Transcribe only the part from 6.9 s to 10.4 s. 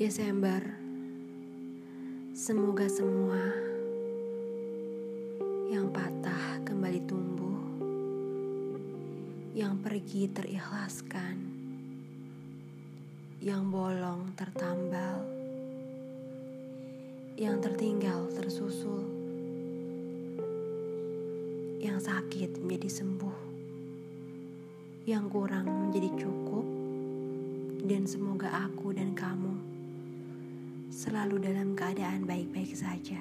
tumbuh Yang pergi